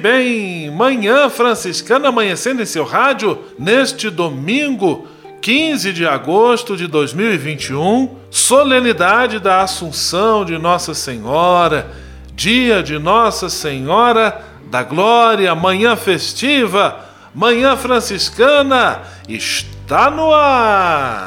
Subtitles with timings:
[0.00, 5.06] Bem, manhã franciscana amanhecendo em seu rádio neste domingo,
[5.40, 11.90] 15 de agosto de 2021, solenidade da Assunção de Nossa Senhora,
[12.34, 16.98] dia de Nossa Senhora da Glória, manhã festiva,
[17.34, 21.26] manhã franciscana, está no ar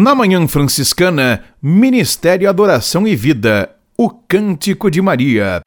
[0.00, 5.60] Na Manhã Franciscana, Ministério Adoração e Vida, o Cântico de Maria.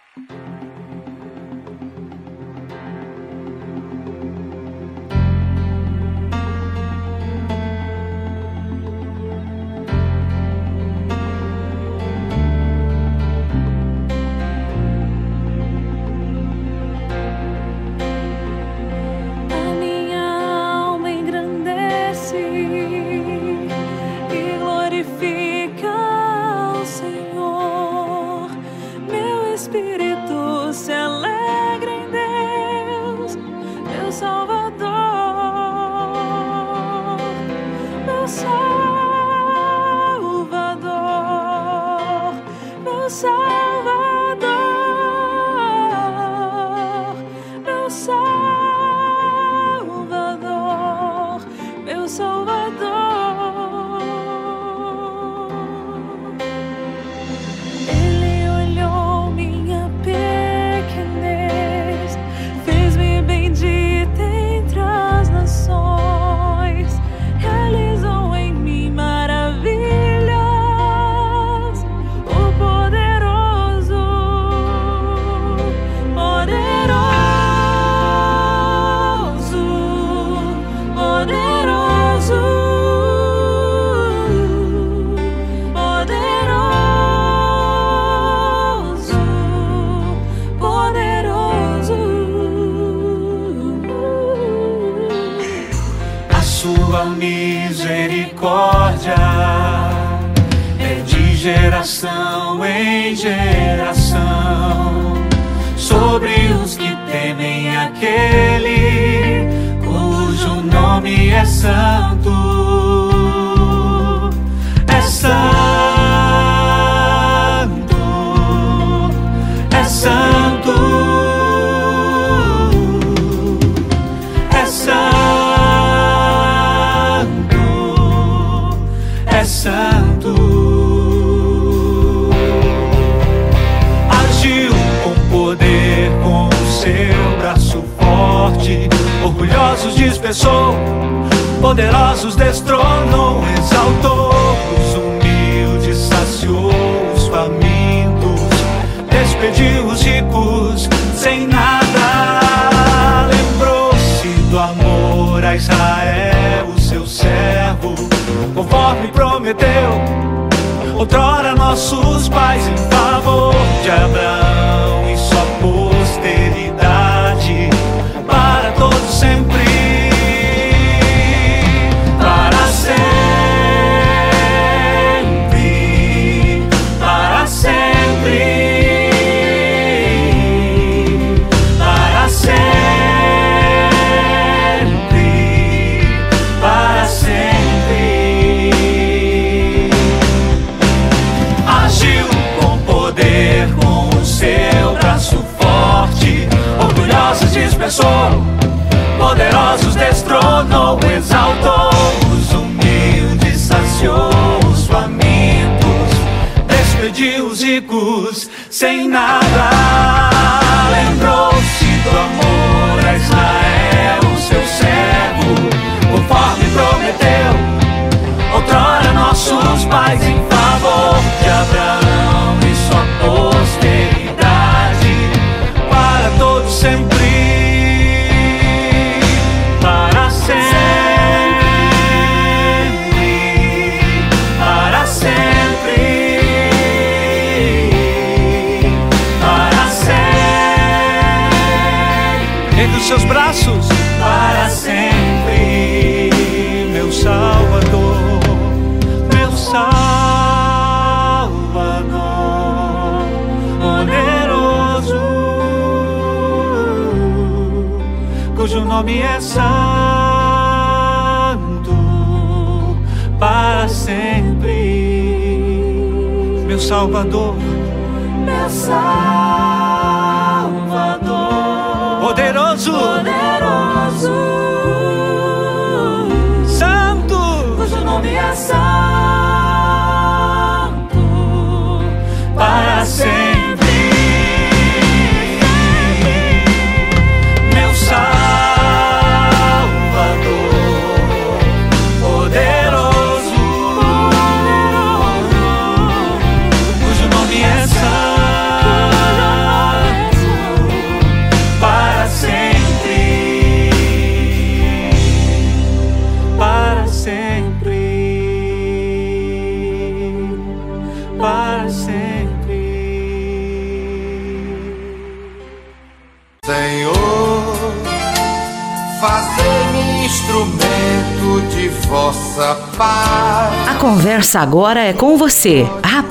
[324.55, 326.30] Agora é com você, rapaz,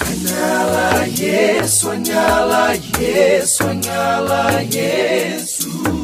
[0.00, 6.03] Anyala Yesu, anyala Yesu, anyala Yesu.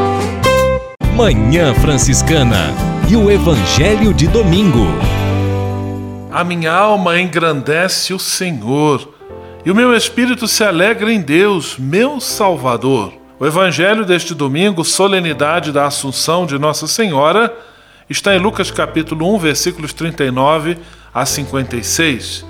[1.21, 2.73] Manhã Franciscana
[3.07, 4.87] e o Evangelho de Domingo.
[6.31, 9.07] A minha alma engrandece o Senhor,
[9.63, 13.13] e o meu espírito se alegra em Deus, meu Salvador.
[13.39, 17.55] O evangelho deste domingo, solenidade da Assunção de Nossa Senhora,
[18.09, 20.79] está em Lucas capítulo 1, versículos 39
[21.13, 22.43] a 56.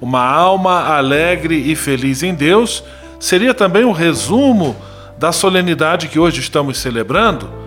[0.00, 2.84] Uma alma alegre e feliz em Deus
[3.18, 4.76] seria também o um resumo
[5.18, 7.65] da solenidade que hoje estamos celebrando.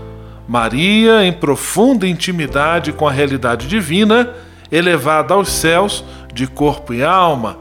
[0.49, 4.33] Maria, em profunda intimidade com a realidade divina,
[4.71, 6.03] elevada aos céus
[6.33, 7.59] de corpo e alma,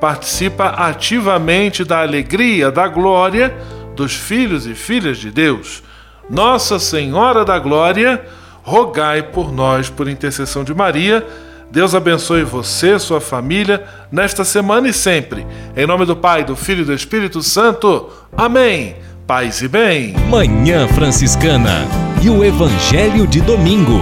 [0.00, 3.54] participa ativamente da alegria, da glória
[3.94, 5.80] dos filhos e filhas de Deus.
[6.28, 8.24] Nossa Senhora da Glória,
[8.64, 11.24] rogai por nós por intercessão de Maria.
[11.70, 15.46] Deus abençoe você, sua família, nesta semana e sempre.
[15.76, 18.10] Em nome do Pai, do Filho e do Espírito Santo.
[18.36, 18.96] Amém.
[19.24, 20.16] Paz e bem.
[20.28, 21.86] Manhã Franciscana
[22.24, 24.00] e o Evangelho de Domingo.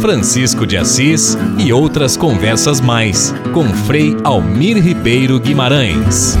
[0.00, 6.36] Francisco de Assis e outras conversas mais com Frei Almir Ribeiro Guimarães.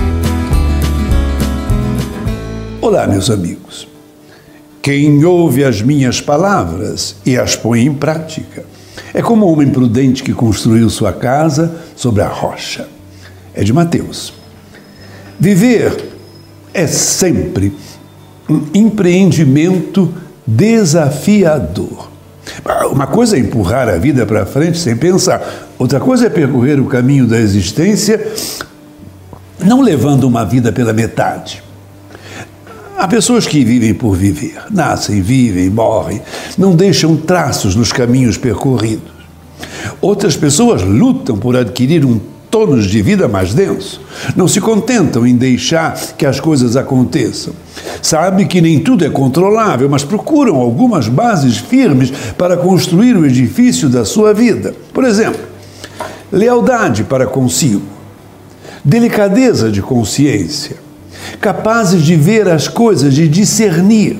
[2.80, 3.86] Olá, meus amigos.
[4.82, 8.64] Quem ouve as minhas palavras e as põe em prática
[9.14, 12.88] é como um homem prudente que construiu sua casa sobre a rocha.
[13.54, 14.32] É de Mateus.
[15.38, 16.10] Viver
[16.72, 17.72] é sempre
[18.48, 20.12] um empreendimento
[20.46, 22.10] desafiador.
[22.90, 26.86] Uma coisa é empurrar a vida para frente sem pensar, outra coisa é percorrer o
[26.86, 28.20] caminho da existência
[29.64, 31.62] não levando uma vida pela metade.
[32.96, 36.22] Há pessoas que vivem por viver, nascem, vivem, morrem,
[36.56, 39.12] não deixam traços nos caminhos percorridos.
[40.00, 42.20] Outras pessoas lutam por adquirir um
[42.50, 44.00] tônus de vida mais denso.
[44.36, 47.52] Não se contentam em deixar que as coisas aconteçam.
[48.02, 53.88] Sabe que nem tudo é controlável, mas procuram algumas bases firmes para construir o edifício
[53.88, 54.74] da sua vida.
[54.92, 55.40] Por exemplo,
[56.32, 57.82] lealdade para consigo,
[58.84, 60.76] delicadeza de consciência,
[61.40, 64.18] capazes de ver as coisas, de discernir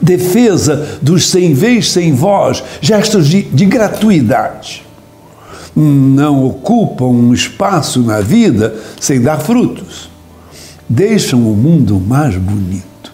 [0.00, 4.84] defesa dos sem vez, sem voz, gestos de, de gratuidade
[5.76, 10.10] não ocupam um espaço na vida sem dar frutos.
[10.88, 13.12] Deixam o mundo mais bonito.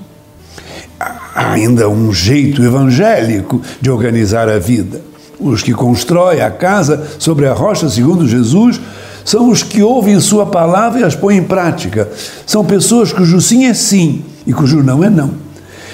[0.99, 5.01] Há ainda um jeito evangélico de organizar a vida.
[5.39, 8.81] Os que constroem a casa sobre a rocha, segundo Jesus,
[9.25, 12.09] são os que ouvem Sua palavra e as põem em prática.
[12.45, 15.35] São pessoas cujo sim é sim e cujo não é não.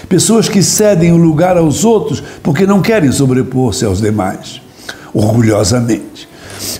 [0.09, 4.61] Pessoas que cedem o lugar aos outros porque não querem sobrepor-se aos demais,
[5.12, 6.28] orgulhosamente.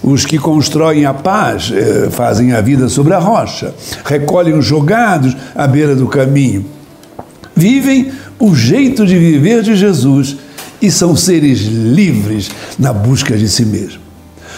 [0.03, 5.37] Os que constroem a paz eh, fazem a vida sobre a rocha, recolhem os jogados
[5.55, 6.65] à beira do caminho.
[7.55, 10.37] Vivem o jeito de viver de Jesus
[10.81, 14.01] e são seres livres na busca de si mesmo.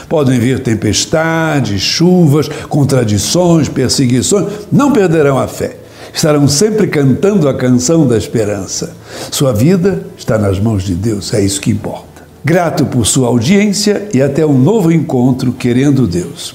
[0.08, 5.76] Podem vir tempestades, chuvas, contradições, perseguições, não perderão a fé.
[6.12, 8.96] Estarão sempre cantando a canção da esperança.
[9.30, 12.07] Sua vida está nas mãos de Deus, é isso que importa.
[12.44, 16.54] Grato por sua audiência e até um novo encontro, querendo Deus.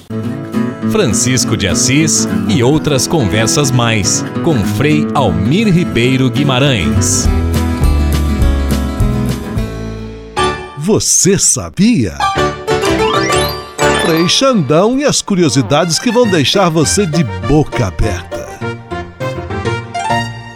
[0.90, 7.28] Francisco de Assis e outras conversas mais com Frei Almir Ribeiro Guimarães.
[10.78, 12.16] Você sabia?
[14.04, 18.43] Frei Xandão e as curiosidades que vão deixar você de boca aberta.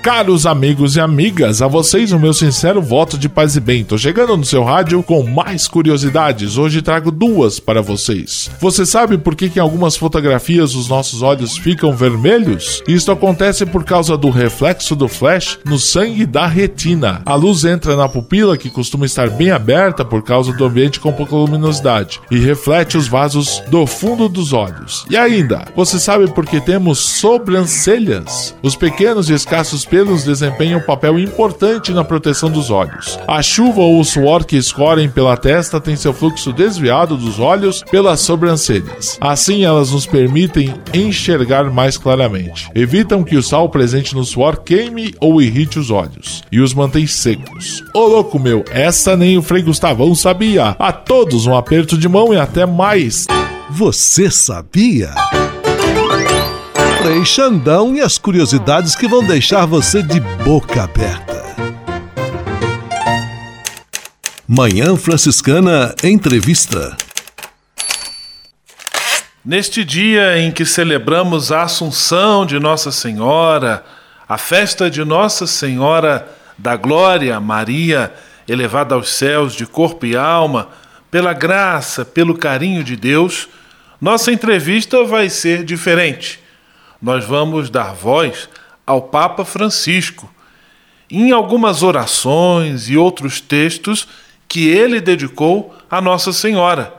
[0.09, 3.85] Caros amigos e amigas, a vocês o meu sincero voto de paz e bem.
[3.85, 6.57] Tô chegando no seu rádio com mais curiosidades.
[6.57, 8.51] Hoje trago duas para vocês.
[8.59, 12.83] Você sabe por que, que em algumas fotografias os nossos olhos ficam vermelhos?
[12.89, 17.21] Isto acontece por causa do reflexo do flash no sangue da retina.
[17.27, 21.13] A luz entra na pupila, que costuma estar bem aberta por causa do ambiente com
[21.13, 25.05] pouca luminosidade, e reflete os vasos do fundo dos olhos.
[25.11, 28.57] E ainda, você sabe por que temos sobrancelhas?
[28.63, 33.19] Os pequenos e escassos pelos desempenham um papel importante na proteção dos olhos.
[33.27, 37.83] A chuva ou o suor que escorrem pela testa tem seu fluxo desviado dos olhos
[37.91, 39.19] pelas sobrancelhas.
[39.21, 42.71] Assim, elas nos permitem enxergar mais claramente.
[42.75, 47.07] Evitam que o sal presente no suor queime ou irrite os olhos e os mantém
[47.07, 47.83] secos.
[47.95, 50.77] Ô louco meu, essa nem o Frei Gustavão sabia.
[50.79, 53.27] A todos um aperto de mão e até mais.
[53.71, 55.11] Você sabia?
[57.01, 61.39] Frei Xandão e as curiosidades que vão deixar você de boca aberta.
[64.47, 66.97] Manhã Franciscana Entrevista.
[69.45, 73.85] Neste dia em que celebramos a Assunção de Nossa Senhora,
[74.29, 76.29] a festa de Nossa Senhora
[76.59, 78.13] da Glória, Maria,
[78.49, 80.69] elevada aos céus de corpo e alma,
[81.13, 83.49] pela graça, pelo carinho de Deus,
[84.01, 86.48] nossa entrevista vai ser diferente.
[87.01, 88.49] Nós vamos dar voz
[88.87, 90.29] ao Papa Francisco
[91.11, 94.09] em algumas orações e outros textos
[94.49, 96.93] que ele dedicou a Nossa Senhora.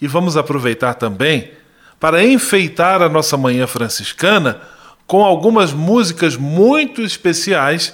[0.00, 1.50] E vamos aproveitar também
[1.98, 4.60] para enfeitar a nossa manhã franciscana
[5.06, 7.92] com algumas músicas muito especiais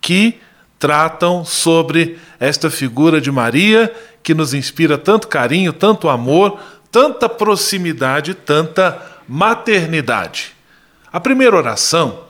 [0.00, 0.38] que
[0.78, 6.60] tratam sobre esta figura de Maria que nos inspira tanto carinho, tanto amor,
[6.92, 10.57] tanta proximidade, tanta maternidade.
[11.12, 12.24] A primeira oração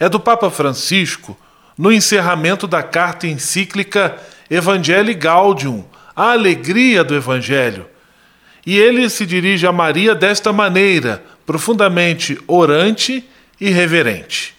[0.00, 1.38] é do Papa Francisco
[1.76, 4.16] no encerramento da carta encíclica
[4.50, 5.84] Evangelii Gaudium,
[6.14, 7.86] a alegria do Evangelho.
[8.64, 13.24] E ele se dirige a Maria desta maneira, profundamente orante
[13.60, 14.54] e reverente.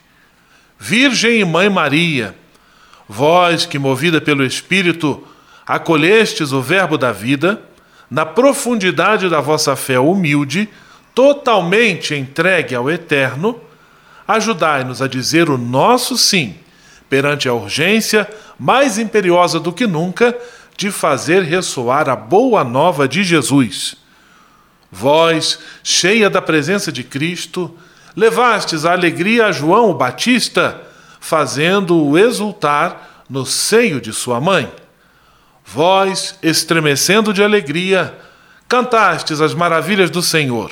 [0.77, 2.35] Virgem e Mãe Maria,
[3.07, 5.25] vós que, movida pelo Espírito,
[5.65, 7.61] acolhestes o Verbo da vida,
[8.09, 10.69] na profundidade da vossa fé humilde,
[11.13, 13.59] totalmente entregue ao Eterno,
[14.27, 16.55] ajudai-nos a dizer o nosso sim
[17.09, 18.27] perante a urgência,
[18.57, 20.35] mais imperiosa do que nunca,
[20.75, 23.95] de fazer ressoar a boa nova de Jesus.
[24.91, 27.77] Vós, cheia da presença de Cristo,
[28.15, 30.81] levastes a alegria a João o Batista,
[31.19, 34.71] fazendo-o exultar no seio de sua mãe.
[35.65, 38.13] Vós, estremecendo de alegria,
[38.67, 40.71] cantastes as maravilhas do Senhor.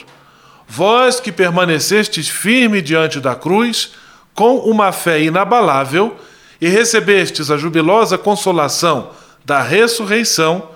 [0.73, 3.91] Vós que permanecestes firme diante da cruz,
[4.33, 6.17] com uma fé inabalável,
[6.61, 9.09] e recebestes a jubilosa consolação
[9.43, 10.69] da ressurreição,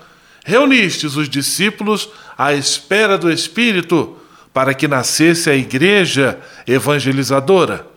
[0.44, 4.18] reunistes os discípulos à espera do Espírito,
[4.54, 7.88] para que nascesse a igreja evangelizadora.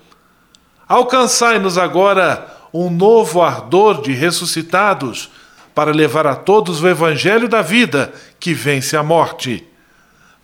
[0.88, 5.31] Alcançai-nos agora um novo ardor de ressuscitados,
[5.75, 9.67] para levar a todos o evangelho da vida que vence a morte.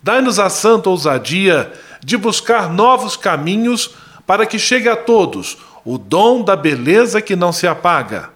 [0.04, 1.72] Dai-nos a santa ousadia
[2.04, 3.94] de buscar novos caminhos
[4.26, 8.28] para que chegue a todos o dom da beleza que não se apaga.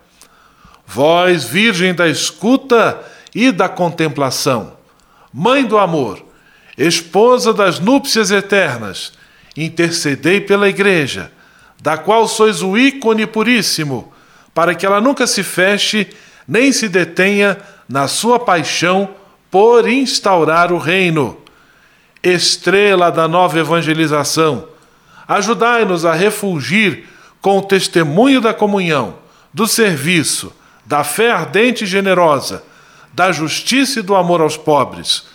[0.87, 2.98] Vós, Virgem da escuta
[3.35, 4.78] e da contemplação,
[5.31, 6.24] Mãe do amor,
[6.78, 9.12] esposa das núpcias eternas,
[9.54, 11.31] intercedei pela Igreja,
[11.83, 14.11] da qual sois o ícone puríssimo,
[14.54, 16.09] para que ela nunca se feche
[16.48, 19.11] nem se detenha na sua paixão
[19.50, 21.37] por instaurar o reino.
[22.22, 24.68] Estrela da nova evangelização,
[25.26, 27.04] ajudai-nos a refulgir
[27.40, 29.16] com o testemunho da comunhão,
[29.52, 30.52] do serviço,
[30.85, 32.64] da fé ardente e generosa,
[33.12, 35.26] da justiça e do amor aos pobres,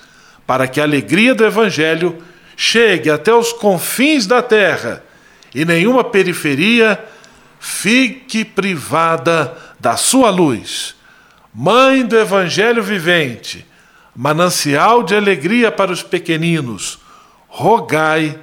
[0.45, 2.21] para que a alegria do Evangelho
[2.55, 5.03] chegue até os confins da terra
[5.53, 7.03] e nenhuma periferia
[7.59, 10.95] fique privada da sua luz.
[11.53, 13.65] Mãe do Evangelho vivente,
[14.15, 16.99] manancial de alegria para os pequeninos,
[17.47, 18.39] rogai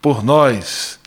[0.00, 1.00] por nós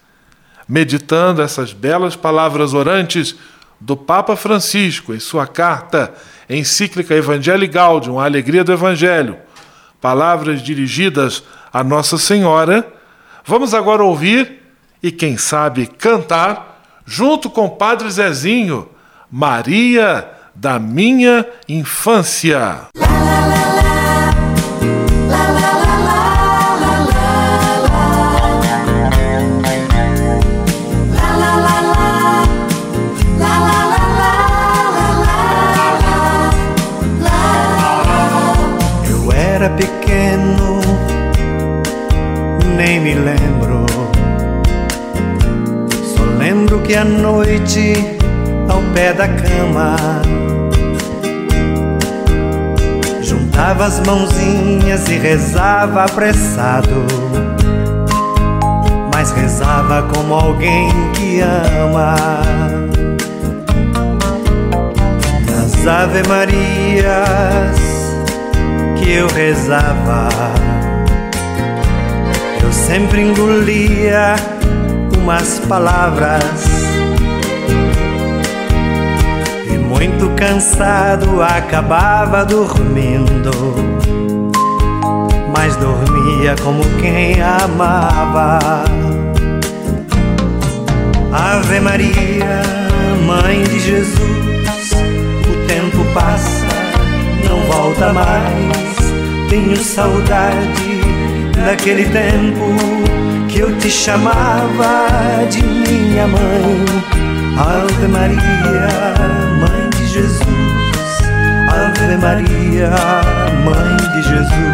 [0.68, 3.36] meditando essas belas palavras orantes
[3.80, 6.14] do Papa Francisco em sua carta
[6.50, 9.38] encíclica Evangelii Gaudium, a alegria do Evangelho,
[10.00, 12.92] palavras dirigidas a Nossa Senhora,
[13.46, 14.62] vamos agora ouvir
[15.02, 18.90] e, quem sabe, cantar, junto com o Padre Zezinho,
[19.30, 22.88] Maria da minha infância.
[43.04, 43.86] Me lembro.
[46.16, 47.94] Só lembro que à noite,
[48.70, 49.96] ao pé da cama,
[53.22, 57.06] juntava as mãozinhas e rezava apressado.
[59.14, 62.16] Mas rezava como alguém que ama.
[65.46, 67.93] Nas Ave Marias
[69.04, 70.30] que eu rezava
[72.72, 74.36] sempre engolia
[75.18, 76.66] umas palavras
[79.68, 83.52] e muito cansado acabava dormindo,
[85.56, 88.60] mas dormia como quem amava.
[91.32, 92.62] Ave Maria,
[93.26, 94.92] Mãe de Jesus,
[95.50, 96.68] o tempo passa,
[97.48, 98.93] não volta mais.
[99.54, 101.00] Tenho saudade
[101.56, 102.76] daquele tempo
[103.48, 106.84] que eu te chamava de minha mãe.
[107.56, 108.40] Ave Maria,
[109.60, 110.48] Mãe de Jesus.
[111.70, 112.90] Ave Maria,
[113.64, 114.74] Mãe de Jesus.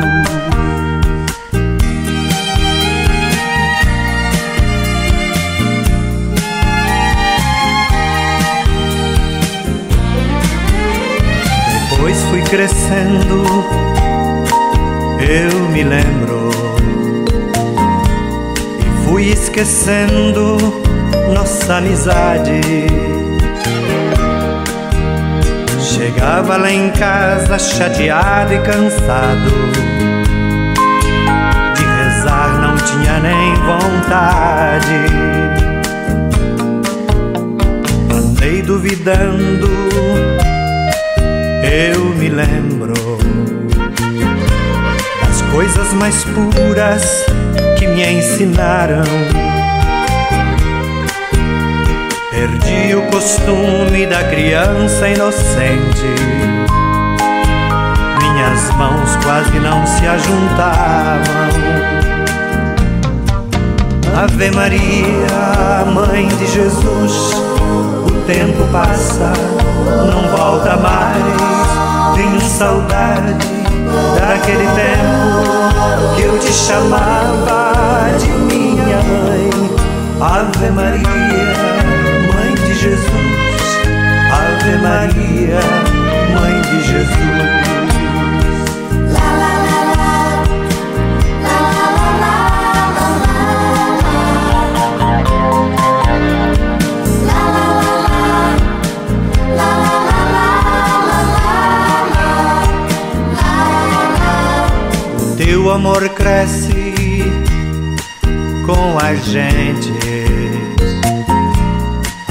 [11.90, 13.90] Depois fui crescendo
[15.20, 16.50] eu me lembro.
[18.80, 20.58] E fui esquecendo
[21.34, 22.62] nossa amizade.
[25.80, 29.52] Chegava lá em casa chateado e cansado.
[31.76, 35.00] De rezar não tinha nem vontade.
[38.12, 39.70] Andei duvidando,
[41.64, 43.09] eu me lembro
[45.90, 47.26] coisas mais puras
[47.78, 49.04] que me ensinaram.
[52.32, 56.06] Perdi o costume da criança inocente.
[58.22, 61.50] Minhas mãos quase não se ajuntavam.
[64.24, 67.34] Ave Maria, Mãe de Jesus,
[68.06, 69.32] o tempo passa,
[70.08, 72.16] não volta mais.
[72.16, 73.59] Tenho saudade
[74.16, 79.50] daquele tempo que eu te chamava de minha mãe.
[80.22, 81.56] Ave Maria,
[82.34, 83.08] Mãe de Jesus,
[84.32, 85.60] Ave Maria,
[86.34, 87.79] Mãe de Jesus.
[105.60, 107.26] Teu amor cresce
[108.66, 109.92] com a gente.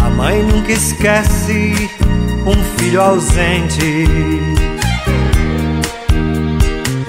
[0.03, 1.91] A mãe nunca esquece
[2.47, 4.07] um filho ausente.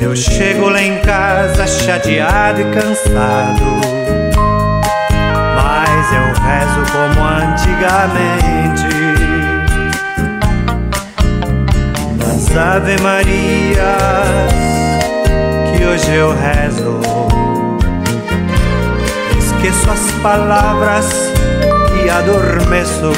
[0.01, 3.63] Eu chego lá em casa chateado e cansado.
[5.55, 8.89] Mas eu rezo como antigamente.
[12.17, 14.68] Nas Ave Maria
[15.85, 16.99] hoje eu rezo.
[19.37, 21.09] Esqueço as palavras
[22.03, 23.11] e adormeço.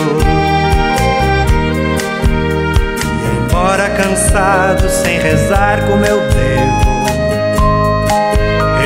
[3.04, 6.92] E embora cansado, sem rezar como eu devo,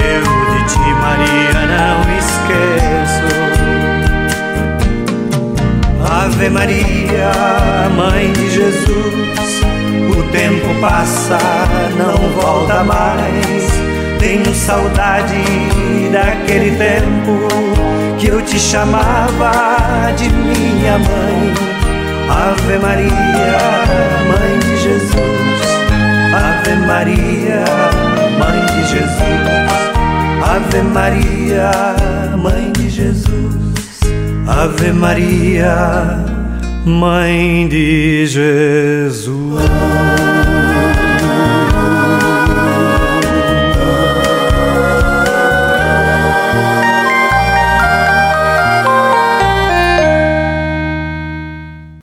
[0.03, 3.35] eu de ti, Maria, não esqueço.
[6.09, 7.31] Ave Maria,
[7.95, 9.61] Mãe de Jesus,
[10.17, 11.37] o tempo passa,
[11.97, 13.85] não volta mais.
[14.19, 15.43] Tenho saudade
[16.11, 17.47] daquele tempo
[18.17, 21.53] que eu te chamava de minha mãe.
[22.29, 23.59] Ave Maria,
[24.27, 25.15] Mãe de Jesus.
[26.33, 27.63] Ave Maria,
[28.39, 29.35] Mãe de Jesus.
[30.43, 31.71] Ave Maria,
[32.37, 33.55] Mãe de Jesus.
[34.47, 36.25] Ave Maria,
[36.85, 39.44] Mãe de Jesus.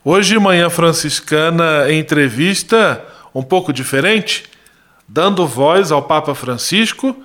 [0.04, 4.44] Hoje, Manhã Franciscana, entrevista um pouco diferente,
[5.08, 7.16] dando voz ao Papa Francisco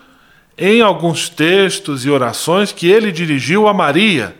[0.57, 4.35] em alguns textos e orações que ele dirigiu a Maria.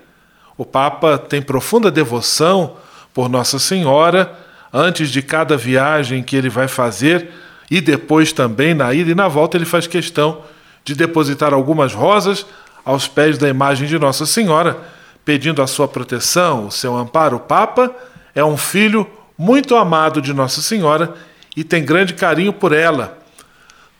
[0.57, 2.77] O Papa tem profunda devoção
[3.13, 4.46] por Nossa Senhora
[4.77, 7.29] antes de cada viagem que ele vai fazer
[7.69, 10.43] e depois também na ida e na volta ele faz questão
[10.85, 12.45] de depositar algumas rosas
[12.85, 14.77] aos pés da imagem de Nossa Senhora,
[15.25, 17.37] pedindo a sua proteção, o seu amparo.
[17.37, 17.91] O Papa
[18.35, 21.15] é um filho muito amado de Nossa Senhora
[21.55, 23.17] e tem grande carinho por ela.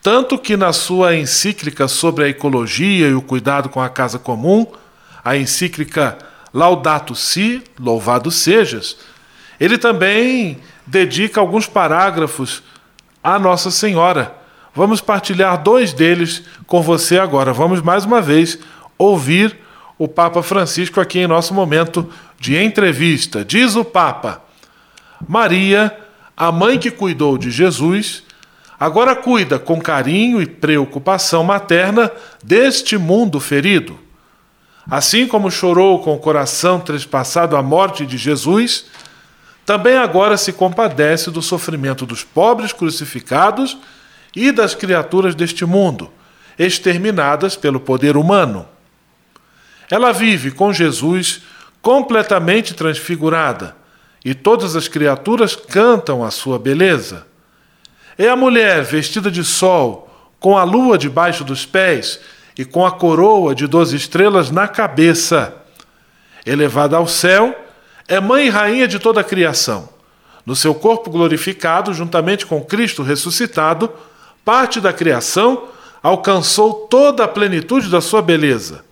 [0.00, 4.64] Tanto que na sua encíclica sobre a ecologia e o cuidado com a casa comum,
[5.24, 6.16] a encíclica
[6.54, 8.96] Laudato Si, Louvado Sejas,
[9.58, 12.62] ele também dedica alguns parágrafos
[13.22, 14.34] a Nossa Senhora.
[14.74, 17.52] Vamos partilhar dois deles com você agora.
[17.52, 18.58] Vamos mais uma vez
[18.96, 19.56] ouvir
[19.98, 23.44] o Papa Francisco aqui em nosso momento de entrevista.
[23.44, 24.42] Diz o Papa:
[25.26, 25.96] Maria,
[26.36, 28.22] a mãe que cuidou de Jesus,
[28.78, 32.10] agora cuida com carinho e preocupação materna
[32.42, 33.98] deste mundo ferido.
[34.88, 38.86] Assim como chorou com o coração trespassado a morte de Jesus,
[39.68, 43.76] também agora se compadece do sofrimento dos pobres crucificados
[44.34, 46.10] e das criaturas deste mundo,
[46.58, 48.66] exterminadas pelo poder humano.
[49.90, 51.42] Ela vive com Jesus
[51.82, 53.76] completamente transfigurada,
[54.24, 57.26] e todas as criaturas cantam a sua beleza.
[58.16, 62.18] É a mulher vestida de sol, com a lua debaixo dos pés
[62.56, 65.54] e com a coroa de doze estrelas na cabeça.
[66.46, 67.67] Elevada ao céu,
[68.08, 69.90] é mãe e rainha de toda a criação.
[70.44, 73.92] No seu corpo glorificado, juntamente com Cristo ressuscitado,
[74.42, 75.68] parte da criação
[76.02, 78.82] alcançou toda a plenitude da sua beleza.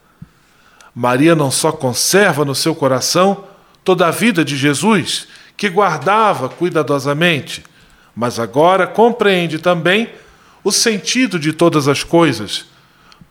[0.94, 3.44] Maria não só conserva no seu coração
[3.82, 7.64] toda a vida de Jesus, que guardava cuidadosamente,
[8.14, 10.10] mas agora compreende também
[10.62, 12.66] o sentido de todas as coisas.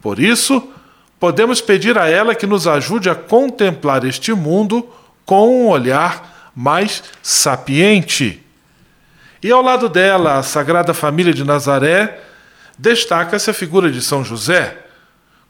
[0.01, 0.67] Por isso,
[1.19, 4.87] podemos pedir a ela que nos ajude a contemplar este mundo
[5.25, 8.41] com um olhar mais sapiente.
[9.41, 12.21] E ao lado dela, a Sagrada Família de Nazaré,
[12.77, 14.77] destaca-se a figura de São José.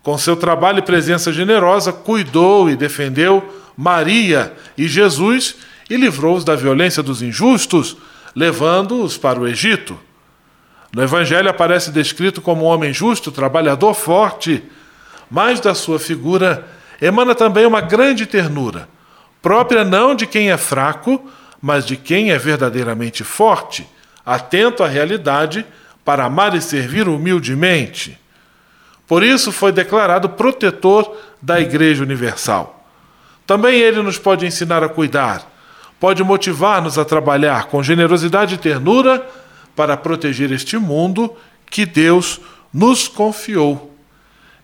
[0.01, 5.55] Com seu trabalho e presença generosa, cuidou e defendeu Maria e Jesus
[5.89, 7.97] e livrou-os da violência dos injustos,
[8.35, 9.97] levando-os para o Egito.
[10.93, 14.63] No Evangelho aparece descrito como um homem justo, trabalhador forte,
[15.29, 16.65] mas da sua figura
[17.01, 18.87] emana também uma grande ternura,
[19.45, 21.23] própria não de quem é fraco,
[21.61, 23.87] mas de quem é verdadeiramente forte,
[24.25, 25.63] atento à realidade
[26.03, 28.19] para amar e servir humildemente.
[29.05, 32.89] Por isso foi declarado protetor da Igreja Universal.
[33.45, 35.47] Também ele nos pode ensinar a cuidar,
[35.99, 39.23] pode motivar-nos a trabalhar com generosidade e ternura
[39.75, 41.37] para proteger este mundo
[41.69, 42.41] que Deus
[42.73, 43.95] nos confiou.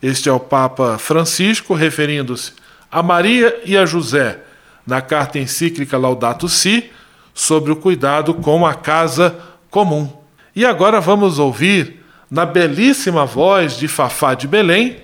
[0.02, 2.54] Este é o Papa Francisco referindo-se
[2.92, 4.40] a Maria e a José
[4.86, 6.90] na carta encíclica Laudato Si
[7.34, 9.38] sobre o cuidado com a casa
[9.70, 10.10] comum.
[10.56, 14.98] E agora vamos ouvir, na belíssima voz de Fafá de Belém,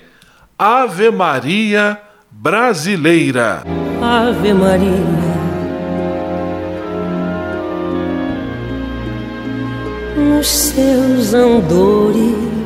[0.58, 3.62] Ave Maria Brasileira.
[4.02, 5.28] Ave Maria.
[10.16, 12.58] Nos seus andores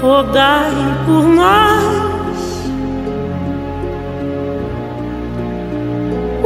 [0.00, 0.72] rogai
[1.04, 2.05] por nós,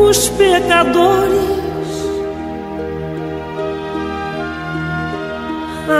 [0.01, 1.61] os pecadores.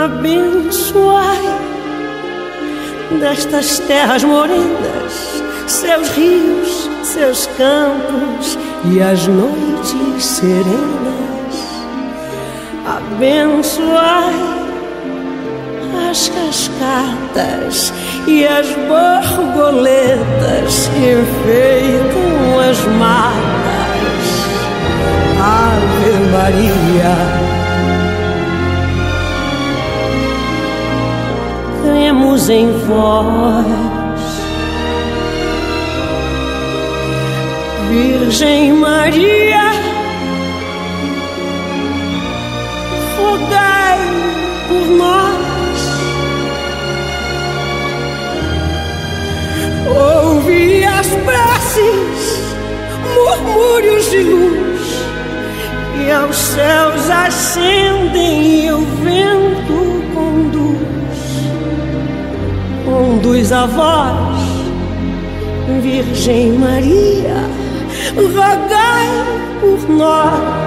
[0.03, 1.61] Abençoai
[3.19, 8.57] destas terras morenas, seus rios, seus campos
[8.91, 11.81] e as noites serenas.
[12.85, 14.61] Abençoai
[16.09, 17.93] as cascatas
[18.27, 23.60] e as borboletas que enfeitam as matas.
[25.43, 27.15] Ave Maria.
[31.81, 33.65] Cremos em vós,
[37.89, 39.71] Virgem Maria,
[43.17, 43.99] rogai
[44.67, 45.81] por nós.
[49.89, 52.55] Ouvi as preces,
[53.15, 54.40] murmúrios de luz
[56.11, 60.81] aos céus ascendem e o vento conduz.
[62.85, 64.39] Conduz a voz,
[65.81, 67.49] Virgem Maria,
[68.15, 69.07] rogai
[69.61, 70.61] por nós.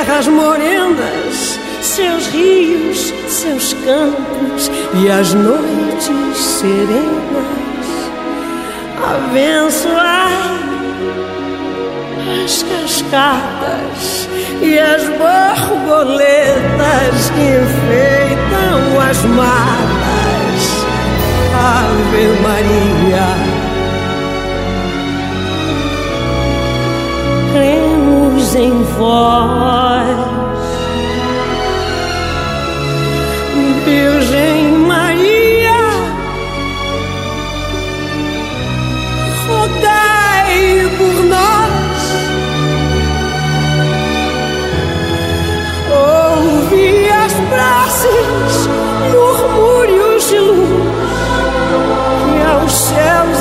[0.00, 7.44] Terras morenas, seus rios, seus campos e as noites serenas.
[9.02, 10.60] Abençoai
[12.44, 14.28] as cascatas
[14.62, 20.62] e as borboletas que enfeitam as matas.
[21.52, 23.28] Ave Maria.
[28.50, 30.06] Cremos em vós.
[33.84, 35.80] Virgem Maria,
[39.46, 42.00] rogai por nós.
[45.92, 48.68] Ouvi as preces,
[49.12, 50.90] murmúrios de luz
[52.24, 53.39] que aos céus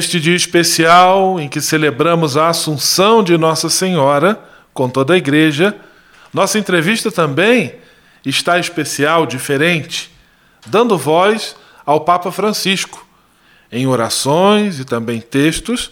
[0.00, 4.40] Neste dia especial em que celebramos a Assunção de Nossa Senhora
[4.72, 5.76] com toda a igreja,
[6.32, 7.74] nossa entrevista também
[8.24, 10.10] está especial, diferente,
[10.64, 13.06] dando voz ao Papa Francisco,
[13.70, 15.90] em orações e também textos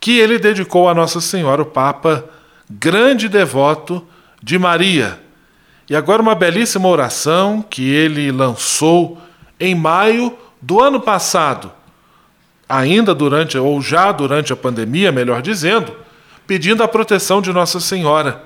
[0.00, 2.24] que ele dedicou a Nossa Senhora, o Papa,
[2.70, 4.08] grande devoto
[4.42, 5.20] de Maria.
[5.90, 9.20] E agora uma belíssima oração que ele lançou
[9.60, 11.70] em maio do ano passado
[12.78, 15.94] ainda durante, ou já durante a pandemia, melhor dizendo,
[16.46, 18.42] pedindo a proteção de Nossa Senhora.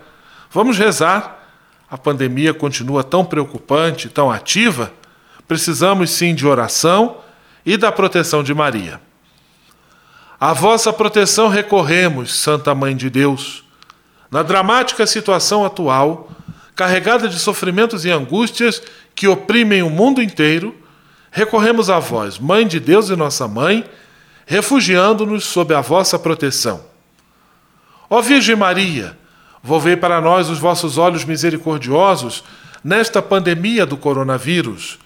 [0.50, 1.36] Vamos rezar.
[1.90, 4.92] A pandemia continua tão preocupante, tão ativa.
[5.46, 7.18] Precisamos sim de oração
[7.64, 9.00] e da proteção de Maria.
[10.38, 13.64] A vossa proteção recorremos, Santa Mãe de Deus.
[14.30, 16.30] Na dramática situação atual,
[16.76, 18.82] carregada de sofrimentos e angústias
[19.14, 20.76] que oprimem o mundo inteiro,
[21.30, 23.84] recorremos a vós, Mãe de Deus e nossa Mãe,
[24.48, 26.82] refugiando-nos sob a vossa proteção.
[28.08, 29.14] Ó Virgem Maria,
[29.62, 32.42] volvei para nós os vossos olhos misericordiosos
[32.82, 34.98] nesta pandemia do coronavírus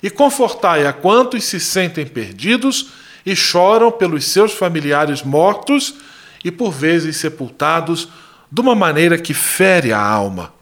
[0.00, 2.90] e confortai a quantos se sentem perdidos
[3.26, 5.96] e choram pelos seus familiares mortos
[6.44, 8.08] e por vezes sepultados
[8.48, 10.52] de uma maneira que fere a alma.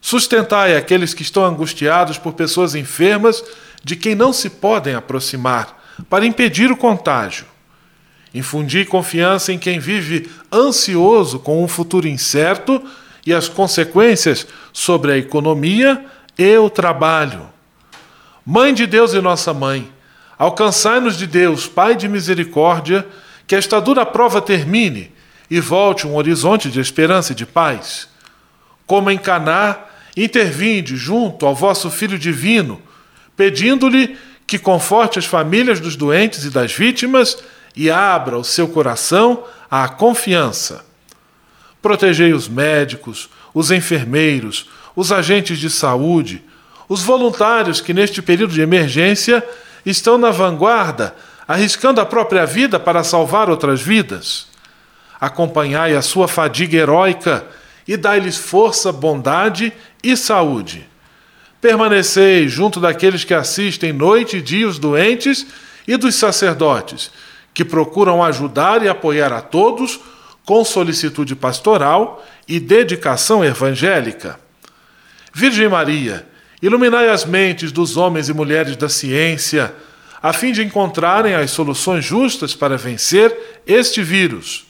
[0.00, 3.44] Sustentai aqueles que estão angustiados por pessoas enfermas
[3.84, 7.46] de quem não se podem aproximar para impedir o contágio.
[8.34, 12.82] Infundir confiança em quem vive ansioso com um futuro incerto
[13.24, 16.04] e as consequências sobre a economia
[16.36, 17.48] e o trabalho.
[18.44, 19.90] Mãe de Deus e nossa mãe,
[20.36, 23.06] alcançai-nos de Deus, Pai de misericórdia,
[23.46, 25.12] que esta dura prova termine
[25.50, 28.08] e volte um horizonte de esperança e de paz.
[28.86, 29.78] Como em Caná,
[30.16, 32.80] intervinde junto ao vosso Filho divino,
[33.36, 37.38] pedindo-lhe que conforte as famílias dos doentes e das vítimas
[37.74, 40.84] e abra o seu coração à confiança.
[41.80, 46.42] Protegei os médicos, os enfermeiros, os agentes de saúde,
[46.88, 49.46] os voluntários que neste período de emergência
[49.84, 51.14] estão na vanguarda,
[51.46, 54.46] arriscando a própria vida para salvar outras vidas.
[55.20, 57.46] Acompanhai a sua fadiga heróica
[57.86, 60.88] e dai-lhes força, bondade e saúde.
[61.64, 65.46] Permanecei junto daqueles que assistem noite e dia os doentes
[65.88, 67.10] e dos sacerdotes,
[67.54, 69.98] que procuram ajudar e apoiar a todos
[70.44, 74.38] com solicitude pastoral e dedicação evangélica.
[75.32, 76.26] Virgem Maria,
[76.60, 79.74] iluminai as mentes dos homens e mulheres da ciência,
[80.22, 84.66] a fim de encontrarem as soluções justas para vencer este vírus.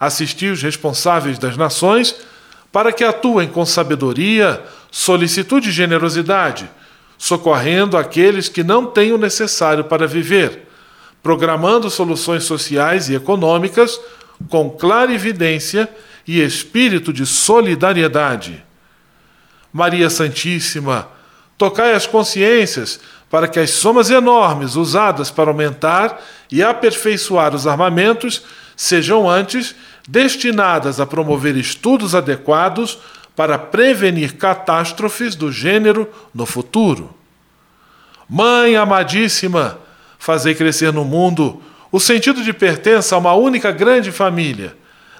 [0.00, 2.16] Assisti os responsáveis das nações
[2.72, 6.68] para que atuem com sabedoria, solicitude e generosidade,
[7.18, 10.66] socorrendo aqueles que não têm o necessário para viver,
[11.22, 14.00] programando soluções sociais e econômicas
[14.48, 15.88] com clara evidência
[16.26, 18.64] e espírito de solidariedade.
[19.72, 21.08] Maria Santíssima,
[21.56, 22.98] tocai as consciências
[23.30, 28.42] para que as somas enormes usadas para aumentar e aperfeiçoar os armamentos
[28.76, 29.74] sejam antes
[30.08, 32.98] destinadas a promover estudos adequados
[33.36, 37.14] para prevenir catástrofes do gênero no futuro.
[38.28, 39.78] Mãe amadíssima,
[40.18, 44.74] fazei crescer no mundo o sentido de pertença a uma única grande família,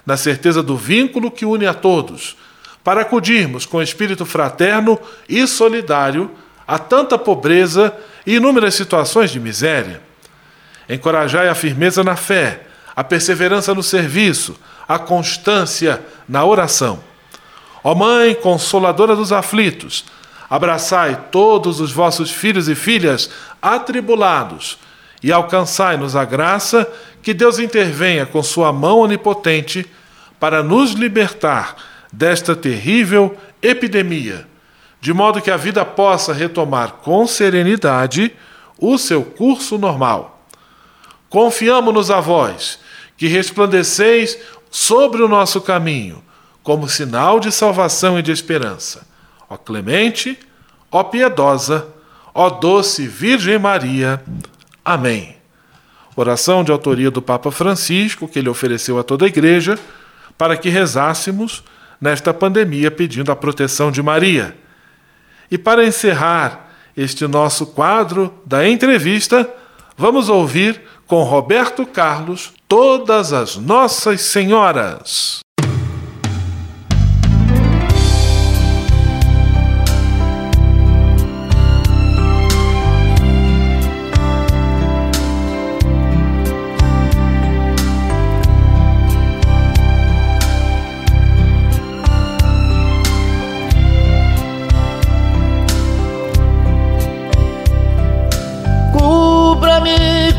[0.07, 2.37] na certeza do vínculo que une a todos,
[2.83, 6.31] para acudirmos com espírito fraterno e solidário
[6.67, 7.94] a tanta pobreza
[8.27, 10.00] e inúmeras situações de miséria.
[10.88, 17.03] Encorajai a firmeza na fé, a perseverança no serviço, a constância na oração
[17.85, 20.05] Ó Mãe, consoladora dos aflitos,
[20.49, 23.29] abraçai todos os vossos filhos e filhas
[23.61, 24.79] atribulados
[25.23, 26.88] e alcançai-nos a graça
[27.23, 29.87] que Deus intervenha com sua mão onipotente
[30.38, 31.77] para nos libertar
[32.13, 34.47] desta terrível epidemia,
[35.01, 38.33] de modo que a vida possa retomar com serenidade
[38.79, 40.47] o seu curso normal.
[41.29, 42.79] Confiamo-nos a vós,
[43.23, 44.37] que resplandeceis
[44.68, 46.25] sobre o nosso caminho
[46.60, 49.06] como sinal de salvação e de esperança.
[49.48, 50.37] Ó clemente,
[50.90, 51.87] ó piedosa,
[52.35, 54.20] ó doce Virgem Maria.
[54.85, 55.37] Amém.
[56.16, 59.79] Oração de autoria do Papa Francisco, que ele ofereceu a toda a igreja,
[60.37, 61.62] para que rezássemos
[62.00, 64.56] nesta pandemia pedindo a proteção de Maria.
[65.48, 69.48] E para encerrar este nosso quadro da entrevista,
[69.96, 70.81] vamos ouvir
[71.13, 75.40] com Roberto Carlos Todas as Nossas Senhoras.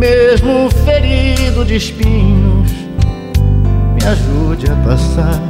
[0.00, 2.70] mesmo ferido de espinhos,
[3.94, 5.42] me ajude a passar.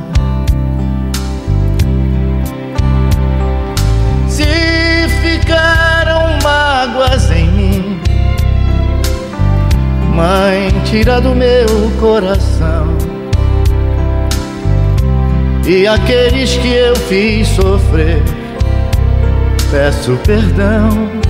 [4.26, 8.00] Se ficaram mágoas em mim,
[10.16, 11.68] Mãe, tira do meu
[12.00, 12.98] coração.
[15.64, 18.20] E aqueles que eu fiz sofrer
[19.70, 21.29] peço perdão.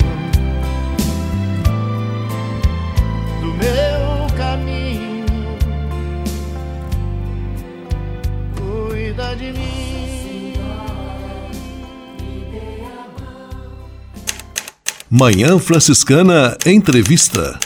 [15.13, 17.59] Manhã Franciscana Entrevista.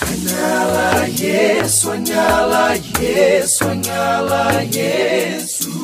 [0.00, 1.08] Anyala
[3.00, 5.83] Yesu, anyala Yesu.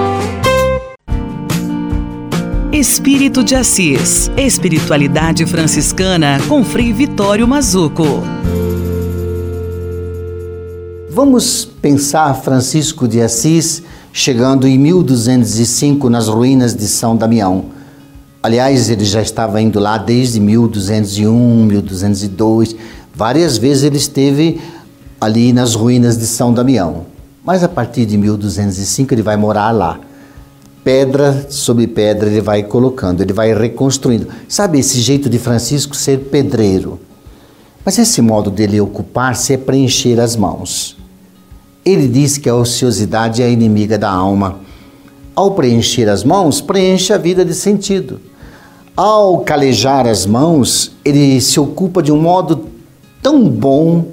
[2.81, 4.31] Espírito de Assis.
[4.35, 8.23] Espiritualidade franciscana com Frei Vitório Mazuco.
[11.07, 17.65] Vamos pensar Francisco de Assis chegando em 1205 nas ruínas de São Damião.
[18.41, 22.75] Aliás, ele já estava indo lá desde 1201, 1202.
[23.13, 24.59] Várias vezes ele esteve
[25.19, 27.05] ali nas ruínas de São Damião.
[27.45, 29.99] Mas a partir de 1205 ele vai morar lá
[30.83, 34.27] pedra sobre pedra ele vai colocando, ele vai reconstruindo.
[34.47, 36.99] Sabe esse jeito de Francisco ser pedreiro?
[37.83, 40.97] Mas esse modo dele ocupar-se é preencher as mãos.
[41.83, 44.59] Ele diz que a ociosidade é a inimiga da alma.
[45.35, 48.19] Ao preencher as mãos, preenche a vida de sentido.
[48.95, 52.67] Ao calejar as mãos, ele se ocupa de um modo
[53.21, 54.05] tão bom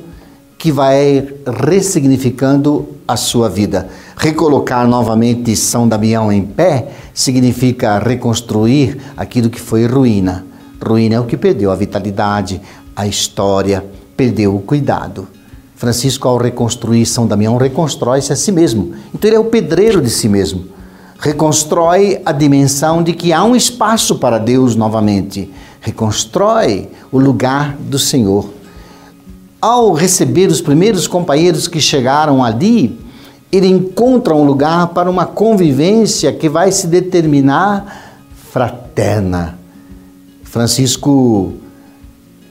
[0.59, 3.89] que vai ressignificando a sua vida.
[4.17, 10.45] Recolocar novamente São Damião em pé significa reconstruir aquilo que foi ruína.
[10.85, 12.61] Ruína é o que perdeu a vitalidade,
[12.95, 13.85] a história,
[14.17, 15.29] perdeu o cuidado.
[15.77, 18.95] Francisco, ao reconstruir São Damião, reconstrói-se a si mesmo.
[19.15, 20.65] Então, ele é o pedreiro de si mesmo.
[21.21, 25.53] Reconstrói a dimensão de que há um espaço para Deus novamente.
[25.81, 28.58] Reconstrói o lugar do Senhor.
[29.61, 32.99] Ao receber os primeiros companheiros que chegaram ali,
[33.51, 39.59] ele encontra um lugar para uma convivência que vai se determinar fraterna.
[40.45, 41.55] Francisco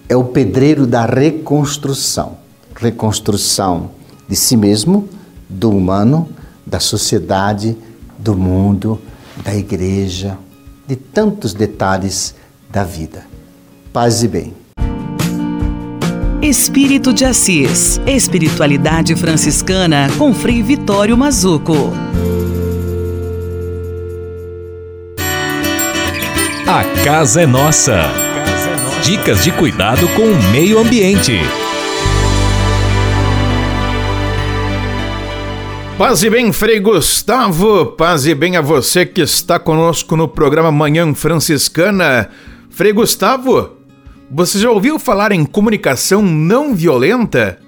[0.10, 2.38] é o pedreiro da reconstrução
[2.80, 3.92] reconstrução
[4.28, 5.10] de si mesmo,
[5.50, 6.30] do humano,
[6.66, 7.78] da sociedade,
[8.18, 9.00] do mundo,
[9.44, 10.38] da igreja,
[10.86, 12.36] de tantos detalhes
[12.70, 13.26] da vida.
[13.92, 14.67] Paz e bem.
[16.42, 18.00] Espírito de Assis.
[18.06, 21.92] Espiritualidade franciscana com Frei Vitório Mazuco.
[26.68, 28.04] A casa é nossa.
[29.04, 31.40] Dicas de cuidado com o meio ambiente.
[35.98, 37.88] Paz e bem, Frei Gustavo.
[37.88, 42.30] Paz e bem a você que está conosco no programa Manhã Franciscana.
[42.70, 43.77] Frei Gustavo,
[44.30, 47.60] você já ouviu falar em comunicação não violenta?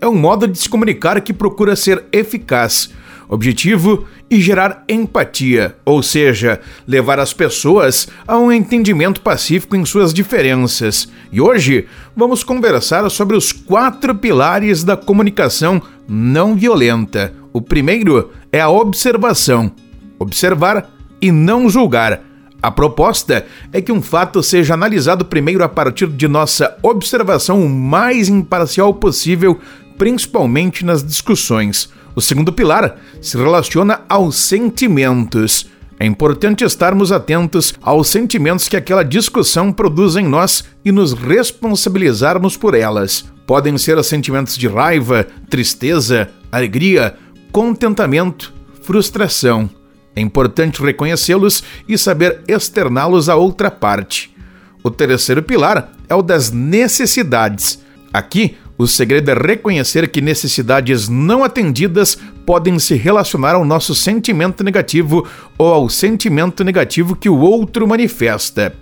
[0.00, 2.90] É um modo de se comunicar que procura ser eficaz,
[3.26, 10.12] objetivo e gerar empatia, ou seja, levar as pessoas a um entendimento pacífico em suas
[10.12, 11.08] diferenças.
[11.30, 17.32] E hoje vamos conversar sobre os quatro pilares da comunicação não violenta.
[17.50, 19.72] O primeiro é a observação.
[20.18, 22.31] Observar e não julgar
[22.62, 27.68] a proposta é que um fato seja analisado primeiro a partir de nossa observação o
[27.68, 29.58] mais imparcial possível,
[29.98, 31.90] principalmente nas discussões.
[32.14, 35.66] O segundo pilar se relaciona aos sentimentos.
[35.98, 42.56] É importante estarmos atentos aos sentimentos que aquela discussão produz em nós e nos responsabilizarmos
[42.56, 43.24] por elas.
[43.44, 47.16] Podem ser sentimentos de raiva, tristeza, alegria,
[47.50, 48.52] contentamento,
[48.82, 49.81] frustração.
[50.14, 54.34] É importante reconhecê-los e saber externá-los à outra parte.
[54.82, 57.82] O terceiro pilar é o das necessidades.
[58.12, 64.64] Aqui, o segredo é reconhecer que necessidades não atendidas podem se relacionar ao nosso sentimento
[64.64, 68.74] negativo ou ao sentimento negativo que o outro manifesta.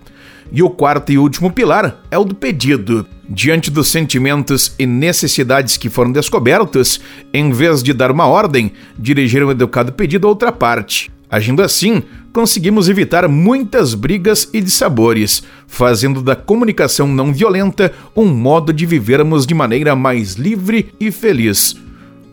[0.51, 3.05] E o quarto e último pilar é o do pedido.
[3.29, 6.99] Diante dos sentimentos e necessidades que foram descobertos,
[7.33, 11.09] em vez de dar uma ordem, dirigir um educado pedido a outra parte.
[11.31, 12.03] Agindo assim,
[12.33, 19.47] conseguimos evitar muitas brigas e dissabores, fazendo da comunicação não violenta um modo de vivermos
[19.47, 21.73] de maneira mais livre e feliz.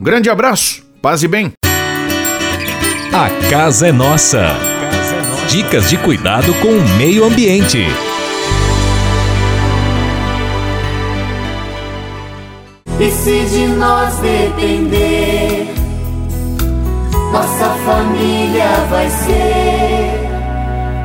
[0.00, 1.52] Um grande abraço, paz e bem.
[3.12, 4.48] A casa é nossa.
[5.48, 7.86] Dicas de cuidado com o meio ambiente.
[13.00, 15.77] E se de nós depender,
[17.32, 20.28] nossa família vai ser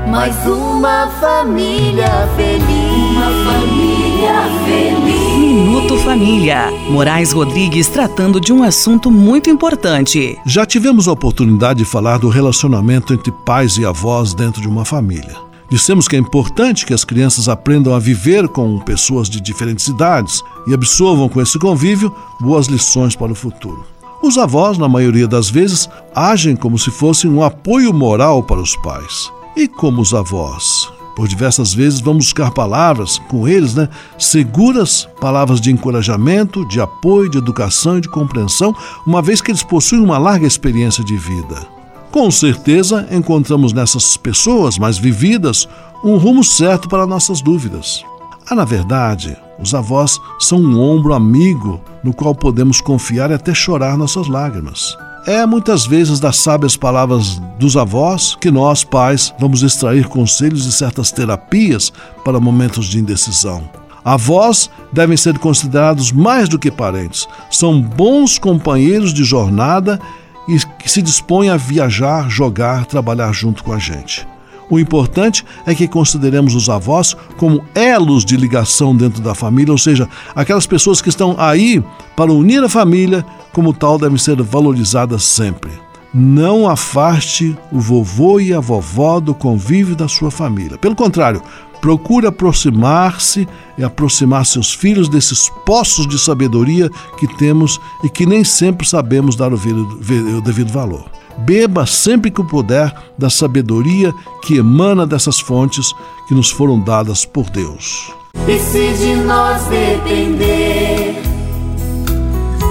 [0.10, 2.66] mais uma família feliz.
[3.12, 4.34] Uma família
[4.66, 5.38] feliz.
[5.38, 6.72] Minuto Família.
[6.90, 10.38] Moraes Rodrigues tratando de um assunto muito importante.
[10.46, 14.86] Já tivemos a oportunidade de falar do relacionamento entre pais e avós dentro de uma
[14.86, 15.36] família.
[15.70, 20.44] Dissemos que é importante que as crianças aprendam a viver com pessoas de diferentes idades
[20.68, 23.93] e absorvam com esse convívio boas lições para o futuro.
[24.24, 28.74] Os avós, na maioria das vezes, agem como se fossem um apoio moral para os
[28.78, 29.30] pais.
[29.54, 30.90] E como os avós?
[31.14, 33.90] Por diversas vezes vamos buscar palavras com eles, né?
[34.18, 38.74] Seguras, palavras de encorajamento, de apoio, de educação e de compreensão,
[39.06, 41.68] uma vez que eles possuem uma larga experiência de vida.
[42.10, 45.68] Com certeza encontramos nessas pessoas mais vividas
[46.02, 48.06] um rumo certo para nossas dúvidas.
[48.50, 53.54] Ah, na verdade, os avós são um ombro amigo no qual podemos confiar e até
[53.54, 54.96] chorar nossas lágrimas.
[55.26, 60.72] É muitas vezes das sábias palavras dos avós que nós, pais, vamos extrair conselhos e
[60.72, 61.94] certas terapias
[62.26, 63.64] para momentos de indecisão.
[64.04, 69.98] Avós devem ser considerados mais do que parentes, são bons companheiros de jornada
[70.46, 74.28] e que se dispõem a viajar, jogar, trabalhar junto com a gente.
[74.70, 79.78] O importante é que consideremos os avós como elos de ligação dentro da família, ou
[79.78, 81.84] seja, aquelas pessoas que estão aí
[82.16, 85.72] para unir a família, como tal, devem ser valorizadas sempre.
[86.14, 90.78] Não afaste o vovô e a vovó do convívio da sua família.
[90.78, 91.42] Pelo contrário,
[91.82, 93.48] procure aproximar-se
[93.78, 96.90] e aproximar seus filhos desses poços de sabedoria
[97.20, 101.12] que temos e que nem sempre sabemos dar o devido valor.
[101.38, 104.14] Beba sempre que puder da sabedoria
[104.44, 105.94] que emana dessas fontes
[106.28, 108.14] que nos foram dadas por Deus.
[108.48, 111.22] E se de nós depender,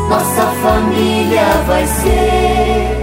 [0.08, 3.02] nossa família vai ser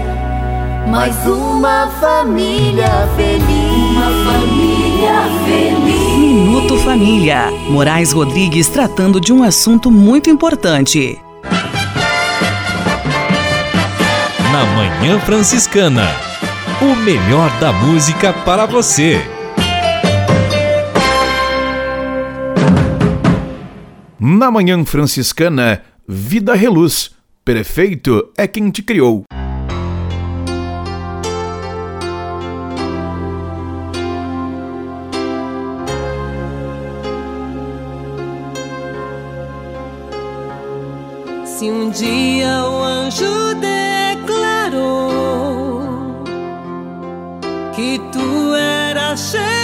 [0.90, 3.90] mais uma família feliz.
[3.92, 6.18] Uma família feliz.
[6.18, 7.50] Minuto Família.
[7.68, 11.18] Moraes Rodrigues tratando de um assunto muito importante.
[14.52, 16.08] Na Manhã Franciscana.
[16.82, 19.20] O melhor da música para você.
[24.18, 27.12] Na Manhã Franciscana, Vida Reluz.
[27.44, 29.24] Perfeito é quem te criou.
[41.44, 43.39] Se um dia o anjo
[49.20, 49.59] passion.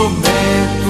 [0.00, 0.29] Fazei-me instrumento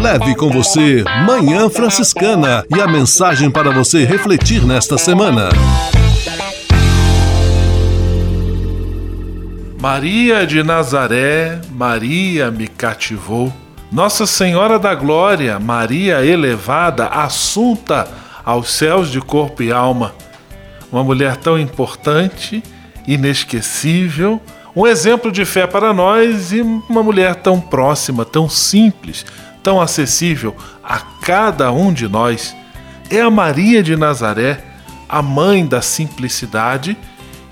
[0.00, 5.48] Leve com você Manhã Franciscana e a mensagem para você refletir nesta semana.
[9.80, 13.52] Maria de Nazaré, Maria me cativou.
[13.90, 18.06] Nossa Senhora da Glória, Maria elevada, assunta
[18.44, 20.14] aos céus de corpo e alma.
[20.92, 22.62] Uma mulher tão importante,
[23.04, 24.40] inesquecível,
[24.76, 29.26] um exemplo de fé para nós e uma mulher tão próxima, tão simples,
[29.68, 32.56] tão acessível a cada um de nós.
[33.10, 34.64] É a Maria de Nazaré,
[35.06, 36.96] a mãe da simplicidade,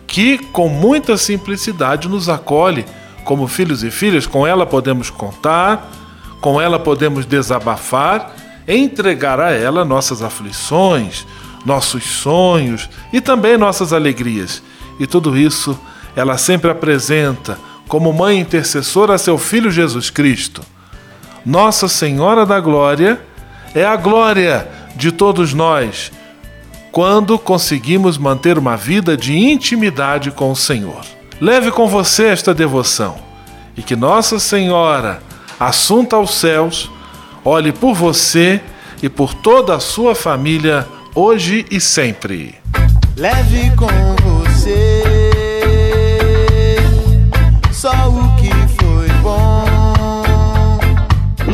[0.06, 2.86] que com muita simplicidade nos acolhe
[3.22, 4.26] como filhos e filhas.
[4.26, 5.92] Com ela podemos contar,
[6.40, 8.34] com ela podemos desabafar,
[8.66, 11.26] entregar a ela nossas aflições,
[11.66, 14.62] nossos sonhos e também nossas alegrias.
[14.98, 15.78] E tudo isso
[16.16, 20.62] ela sempre apresenta como mãe intercessora a seu filho Jesus Cristo.
[21.46, 23.20] Nossa Senhora da Glória
[23.72, 24.66] é a glória
[24.96, 26.10] de todos nós
[26.90, 31.02] quando conseguimos manter uma vida de intimidade com o Senhor.
[31.40, 33.14] Leve com você esta devoção
[33.76, 35.22] e que Nossa Senhora,
[35.60, 36.90] assunta aos céus,
[37.44, 38.60] olhe por você
[39.00, 40.84] e por toda a sua família
[41.14, 42.56] hoje e sempre.
[43.16, 44.25] Leve com